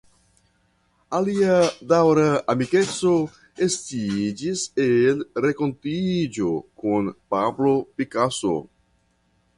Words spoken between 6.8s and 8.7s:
kun Pablo Picasso.